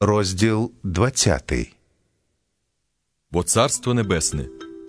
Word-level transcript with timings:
Розділ 0.00 0.72
20. 0.82 1.52
Бо 3.30 3.42
царство 3.42 3.94
небесне 3.94 4.46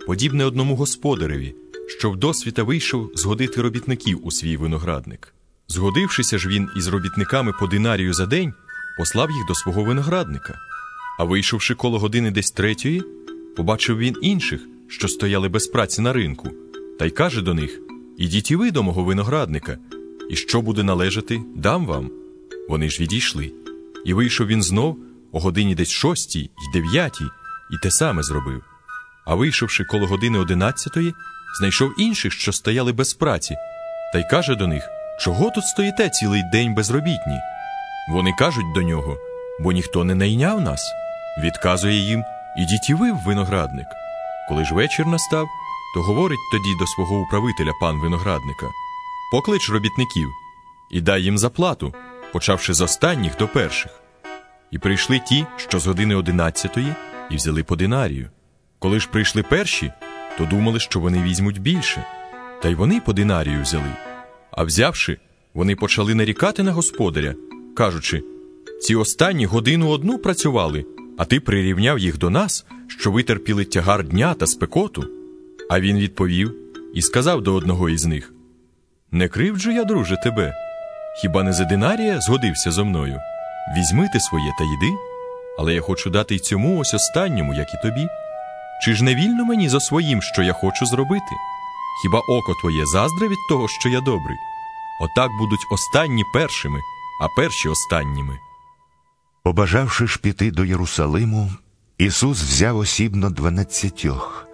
подібне 0.08 0.46
одному 0.46 0.76
господареві, 0.76 1.56
що 1.88 2.12
вдосвіта 2.12 2.64
вийшов 2.64 3.12
згодити 3.16 3.62
робітників 3.62 4.20
у 4.24 4.32
свій 4.32 4.58
виноградник. 4.58 5.34
Згодившися 5.68 6.38
ж 6.38 6.50
він 6.50 6.70
із 6.78 6.88
робітниками 6.88 7.54
по 7.60 7.68
динарію 7.68 8.14
за 8.14 8.26
день, 8.26 8.54
послав 8.98 9.32
їх 9.32 9.48
до 9.48 9.56
свого 9.56 9.84
виноградника. 9.84 10.60
А 11.20 11.24
вийшовши 11.24 11.76
коло 11.76 12.00
години 12.00 12.32
десь 12.32 12.52
третьої, 12.52 13.04
побачив 13.58 13.98
він 13.98 14.16
інших, 14.22 14.62
що 14.88 15.08
стояли 15.08 15.50
без 15.50 15.68
праці 15.68 16.02
на 16.02 16.14
ринку, 16.14 16.50
та 17.00 17.06
й 17.06 17.10
каже 17.10 17.42
до 17.42 17.54
них: 17.54 17.80
Ідіть 18.18 18.52
і 18.52 18.56
ви 18.56 18.72
до 18.72 18.84
мого 18.84 19.04
виноградника, 19.04 19.78
і 20.30 20.36
що 20.36 20.62
буде 20.62 20.84
належати, 20.84 21.42
дам 21.56 21.86
вам. 21.86 22.12
Вони 22.70 22.90
ж 22.90 23.02
відійшли. 23.02 23.52
І 24.06 24.14
вийшов 24.14 24.48
він 24.48 24.64
знов 24.64 24.98
о 25.32 25.40
годині 25.40 25.76
десь 25.76 25.92
шостій 25.92 26.40
й 26.40 26.74
дев'ятій, 26.74 27.26
і 27.72 27.78
те 27.84 27.92
саме 27.92 28.24
зробив. 28.24 28.64
А 29.26 29.36
вийшовши 29.36 29.84
коло 29.84 30.08
години 30.08 30.40
одинадцятої, 30.40 31.14
знайшов 31.60 32.00
інших, 32.00 32.34
що 32.34 32.54
стояли 32.54 32.92
без 32.92 33.14
праці, 33.14 33.56
та 34.14 34.20
й 34.20 34.24
каже 34.32 34.56
до 34.56 34.68
них: 34.68 34.90
Чого 35.20 35.50
тут 35.50 35.64
стоїте 35.64 36.10
цілий 36.10 36.44
день 36.52 36.76
безробітні? 36.76 37.40
Вони 38.10 38.34
кажуть 38.34 38.74
до 38.76 38.82
нього, 38.82 39.18
бо 39.60 39.72
ніхто 39.72 40.04
не 40.04 40.16
найняв 40.16 40.62
нас. 40.62 40.92
Відказує 41.44 41.96
їм: 41.96 42.24
Ідіть 42.58 42.90
і 42.90 42.94
ви 42.94 43.12
в 43.12 43.18
виноградник. 43.26 43.88
Коли 44.50 44.66
ж 44.66 44.74
вечір 44.74 45.08
настав, 45.08 45.48
то 45.94 46.02
говорить 46.02 46.50
тоді 46.52 46.76
до 46.80 46.88
свого 46.88 47.20
управителя 47.20 47.72
пан 47.82 48.00
виноградника: 48.00 48.66
Поклич 49.32 49.70
робітників 49.70 50.30
і 50.90 51.02
дай 51.02 51.24
їм 51.24 51.38
заплату, 51.38 51.94
почавши 52.34 52.74
з 52.74 52.82
останніх 52.82 53.38
до 53.38 53.48
перших. 53.48 53.92
І 54.72 54.78
прийшли 54.78 55.20
ті, 55.20 55.46
що 55.58 55.80
з 55.80 55.88
години 55.88 56.16
одинадцятої, 56.16 56.94
і 57.32 57.36
взяли 57.36 57.64
по 57.64 57.76
динарію. 57.76 58.30
Коли 58.80 59.00
ж 59.00 59.10
прийшли 59.12 59.44
перші, 59.44 59.92
то 60.38 60.46
думали, 60.46 60.80
що 60.80 61.00
вони 61.00 61.24
візьмуть 61.24 61.62
більше. 61.62 62.06
Та 62.62 62.70
й 62.70 62.76
вони 62.76 63.02
по 63.02 63.14
динарію 63.14 63.62
взяли. 63.62 63.92
А 64.52 64.64
взявши, 64.64 65.18
вони 65.54 65.76
почали 65.76 66.16
нарікати 66.16 66.64
на 66.64 66.72
господаря, 66.72 67.36
кажучи: 67.76 68.24
ці 68.82 68.96
останні 68.96 69.46
годину 69.46 69.90
одну 69.90 70.18
працювали, 70.18 70.86
а 71.18 71.26
ти 71.26 71.40
прирівняв 71.40 72.00
їх 72.00 72.18
до 72.18 72.30
нас, 72.30 72.66
що 72.88 73.12
витерпіли 73.12 73.66
тягар 73.66 74.04
дня 74.04 74.34
та 74.34 74.48
спекоту. 74.48 75.08
А 75.70 75.80
він 75.80 75.98
відповів 75.98 76.56
і 76.94 77.02
сказав 77.02 77.42
до 77.42 77.54
одного 77.54 77.90
із 77.90 78.06
них: 78.06 78.34
Не 79.12 79.28
кривджу 79.28 79.72
я, 79.72 79.84
друже, 79.84 80.18
тебе. 80.24 80.67
Хіба 81.22 81.44
не 81.44 81.54
за 81.54 81.66
динарія 81.66 82.22
згодився 82.22 82.72
зо 82.72 82.86
мною? 82.86 83.22
Візьми 83.78 84.10
ти 84.14 84.20
своє 84.20 84.52
та 84.58 84.64
йди, 84.64 84.94
але 85.60 85.74
я 85.74 85.82
хочу 85.82 86.10
дати 86.10 86.36
й 86.36 86.40
цьому 86.40 86.80
ось 86.80 86.94
останньому, 86.94 87.54
як 87.54 87.68
і 87.74 87.82
тобі. 87.82 88.08
Чи 88.84 88.94
ж 88.94 89.04
не 89.04 89.16
вільно 89.16 89.46
мені 89.46 89.70
за 89.70 89.80
своїм, 89.80 90.22
що 90.22 90.44
я 90.44 90.54
хочу 90.54 90.86
зробити? 90.86 91.36
Хіба 92.02 92.20
око 92.20 92.54
твоє 92.62 92.86
заздре 92.86 93.28
від 93.28 93.38
того, 93.50 93.68
що 93.68 93.90
я 93.90 94.02
добрий? 94.02 94.38
Отак 95.02 95.32
будуть 95.40 95.68
останні 95.72 96.24
першими, 96.34 96.80
а 97.22 97.28
перші 97.28 97.70
останніми. 97.70 98.40
Побажавши 99.44 100.08
ж 100.08 100.20
піти 100.20 100.52
до 100.52 100.66
Єрусалиму, 100.66 101.52
Ісус 101.98 102.42
взяв 102.42 102.78
осібно 102.78 103.30
дванадцятьох 103.30 104.48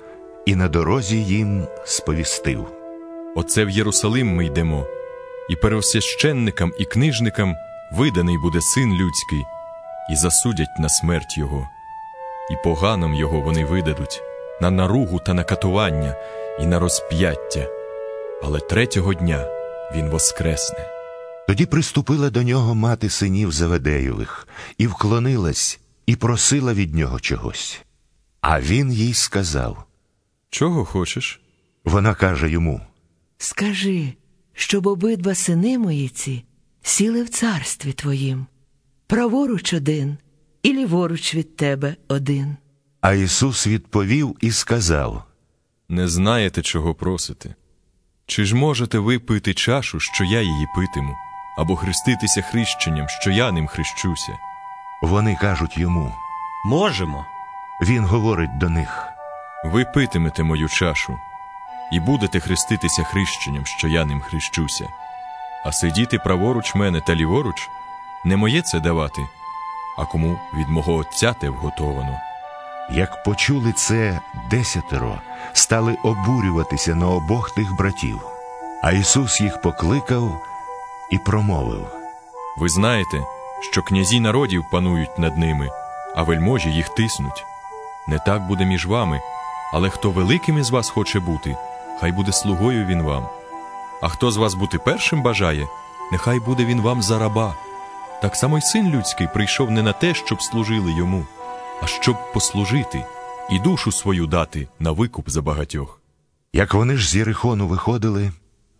і 0.45 0.55
на 0.55 0.67
дорозі 0.67 1.17
їм 1.23 1.67
сповістив. 1.85 2.67
Оце 3.35 3.65
в 3.65 3.69
Єрусалим 3.69 4.35
ми 4.35 4.45
йдемо, 4.45 4.85
і 5.49 5.55
первосвященникам 5.55 6.73
і 6.79 6.85
книжникам 6.85 7.55
виданий 7.91 8.37
буде 8.37 8.61
син 8.61 8.93
людський, 8.93 9.43
і 10.11 10.15
засудять 10.15 10.79
на 10.79 10.89
смерть 10.89 11.37
його, 11.37 11.69
і 12.51 12.55
поганам 12.63 13.13
його 13.13 13.41
вони 13.41 13.65
видадуть, 13.65 14.21
на 14.61 14.71
наругу 14.71 15.19
та 15.19 15.33
на 15.33 15.43
катування, 15.43 16.15
і 16.59 16.65
на 16.65 16.79
розп'яття. 16.79 17.67
Але 18.43 18.59
третього 18.59 19.13
дня 19.13 19.47
він 19.95 20.09
воскресне. 20.09 20.85
Тоді 21.47 21.65
приступила 21.65 22.29
до 22.29 22.43
нього 22.43 22.75
мати 22.75 23.09
синів 23.09 23.51
Заведеєвих, 23.51 24.47
і 24.77 24.87
вклонилась, 24.87 25.79
і 26.05 26.15
просила 26.15 26.73
від 26.73 26.95
нього 26.95 27.19
чогось. 27.19 27.81
А 28.41 28.61
він 28.61 28.93
їй 28.93 29.13
сказав. 29.13 29.83
Чого 30.49 30.85
хочеш? 30.85 31.41
Вона 31.85 32.15
каже 32.15 32.49
йому: 32.49 32.81
Скажи, 33.37 34.13
щоб 34.53 34.87
обидва 34.87 35.35
сини 35.35 35.77
мої 35.77 36.09
ці 36.09 36.43
сіли 36.81 37.23
в 37.23 37.29
царстві 37.29 37.93
твоїм, 37.93 38.45
праворуч 39.07 39.73
один 39.73 40.17
і 40.63 40.73
ліворуч 40.73 41.35
від 41.35 41.55
тебе 41.55 41.95
один. 42.07 42.57
А 43.01 43.13
Ісус 43.13 43.67
відповів 43.67 44.35
і 44.41 44.51
сказав: 44.51 45.23
Не 45.89 46.07
знаєте, 46.07 46.61
чого 46.61 46.95
просите. 46.95 47.55
Чи 48.25 48.45
ж 48.45 48.55
можете 48.55 48.99
ви 48.99 49.19
пити 49.19 49.53
чашу, 49.53 49.99
що 49.99 50.23
я 50.23 50.41
її 50.41 50.67
питиму, 50.75 51.15
або 51.57 51.75
хреститися 51.75 52.41
хрещенням, 52.41 53.07
що 53.09 53.31
я 53.31 53.51
ним 53.51 53.67
хрещуся? 53.67 54.31
Вони 55.01 55.35
кажуть 55.41 55.77
йому. 55.77 56.13
Можемо. 56.65 57.25
Він 57.81 58.05
говорить 58.05 58.57
до 58.57 58.69
них. 58.69 59.07
Ви 59.65 59.85
питимете 59.85 60.43
мою 60.43 60.69
чашу, 60.69 61.19
і 61.91 61.99
будете 61.99 62.39
хреститися 62.39 63.03
хрещенням, 63.03 63.65
що 63.65 63.87
я 63.87 64.05
ним 64.05 64.21
хрещуся. 64.21 64.87
А 65.65 65.71
сидіти 65.71 66.17
праворуч 66.17 66.75
мене 66.75 67.01
та 67.01 67.15
ліворуч 67.15 67.69
не 68.25 68.37
моє 68.37 68.61
це 68.61 68.79
давати, 68.79 69.21
а 69.97 70.05
кому 70.05 70.39
від 70.53 70.69
мого 70.69 70.93
Отця 70.93 71.33
те 71.33 71.49
вготовано. 71.49 72.19
Як 72.91 73.23
почули 73.23 73.71
це 73.71 74.19
десятеро, 74.49 75.17
стали 75.53 75.97
обурюватися 76.03 76.95
на 76.95 77.09
обох 77.09 77.51
тих 77.51 77.75
братів. 77.75 78.21
А 78.83 78.91
Ісус 78.91 79.41
їх 79.41 79.61
покликав 79.61 80.41
і 81.11 81.17
промовив. 81.17 81.87
Ви 82.57 82.69
знаєте, 82.69 83.23
що 83.71 83.81
князі 83.81 84.19
народів 84.19 84.65
панують 84.71 85.19
над 85.19 85.37
ними, 85.37 85.69
а 86.15 86.23
вельможі 86.23 86.69
їх 86.69 86.89
тиснуть. 86.89 87.45
Не 88.07 88.19
так 88.19 88.47
буде 88.47 88.65
між 88.65 88.85
вами, 88.85 89.21
але 89.73 89.89
хто 89.89 90.11
великим 90.11 90.57
із 90.57 90.69
вас 90.69 90.89
хоче 90.89 91.19
бути, 91.19 91.57
хай 92.03 92.11
буде 92.11 92.31
слугою 92.31 92.85
він 92.85 93.01
вам. 93.01 93.27
А 94.01 94.09
хто 94.09 94.31
з 94.31 94.37
вас 94.37 94.53
бути 94.53 94.77
першим 94.77 95.21
бажає, 95.21 95.67
нехай 96.11 96.39
буде 96.39 96.65
він 96.65 96.81
вам 96.81 97.01
за 97.01 97.19
раба. 97.19 97.55
Так 98.21 98.35
само 98.35 98.57
й 98.57 98.61
син 98.61 98.89
людський 98.89 99.27
прийшов 99.33 99.71
не 99.71 99.83
на 99.83 99.93
те, 99.93 100.13
щоб 100.13 100.41
служили 100.41 100.91
йому, 100.91 101.25
а 101.81 101.87
щоб 101.87 102.33
послужити 102.33 103.05
і 103.49 103.59
душу 103.59 103.91
свою 103.91 104.27
дати 104.27 104.67
на 104.79 104.91
викуп 104.91 105.29
за 105.29 105.41
багатьох. 105.41 106.01
Як 106.53 106.73
вони 106.73 106.97
ж 106.97 107.09
з 107.09 107.15
Єрихону 107.15 107.67
виходили, 107.67 108.31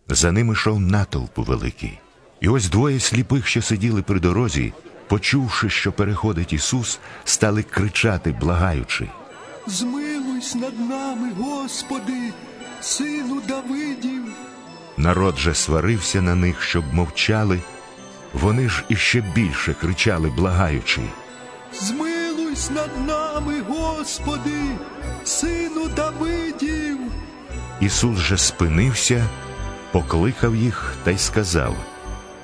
за 0.08 0.32
ними 0.32 0.52
йшов 0.52 0.80
натовп 0.80 1.38
великий. 1.38 1.98
І 2.40 2.48
ось 2.48 2.68
двоє 2.68 3.00
сліпих, 3.00 3.46
що 3.46 3.62
сиділи 3.62 4.02
при 4.02 4.20
дорозі, 4.20 4.72
почувши, 5.08 5.70
що 5.70 5.92
переходить 5.92 6.52
Ісус, 6.52 6.98
стали 7.24 7.62
кричати, 7.62 8.36
благаючи. 8.40 9.08
Змилуйся 9.66 10.58
над 10.58 10.80
нами, 10.80 11.32
Господи, 11.38 12.32
сину 12.84 13.40
Давидів. 13.48 14.22
Народ 14.96 15.38
же 15.38 15.54
сварився 15.54 16.22
на 16.22 16.34
них, 16.34 16.62
щоб 16.62 16.94
мовчали. 16.94 17.60
Вони 18.32 18.68
ж 18.68 18.84
іще 18.88 19.20
більше 19.34 19.74
кричали, 19.74 20.30
благаючи. 20.36 21.00
Змилуйся 21.72 22.72
над 22.72 23.06
нами, 23.06 23.62
Господи, 23.68 24.62
сину 25.24 25.88
Давидів. 25.96 26.98
Ісус 27.80 28.18
же 28.18 28.38
спинився, 28.38 29.26
покликав 29.92 30.56
їх 30.56 30.94
та 31.04 31.10
й 31.10 31.18
сказав. 31.18 31.76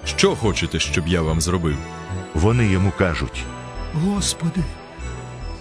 Що 0.05 0.37
хочете, 0.37 0.79
щоб 0.81 1.09
я 1.09 1.23
вам 1.23 1.41
зробив? 1.41 1.77
Вони 2.35 2.67
йому 2.67 2.93
кажуть. 2.99 3.45
Господи, 3.95 4.61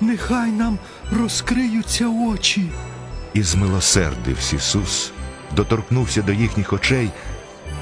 нехай 0.01 0.51
нам 0.51 0.77
розкриються 1.11 2.07
очі. 2.07 2.69
І 3.33 3.43
змилосердився 3.43 4.55
Ісус, 4.55 5.11
доторкнувся 5.55 6.21
до 6.21 6.31
їхніх 6.31 6.73
очей, 6.73 7.09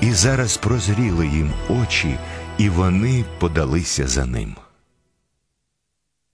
і 0.01 0.11
зараз 0.11 0.57
прозріли 0.57 1.27
їм 1.27 1.53
очі, 1.69 2.17
і 2.57 2.69
вони 2.69 3.25
подалися 3.39 4.07
за 4.07 4.25
ним. 4.25 4.55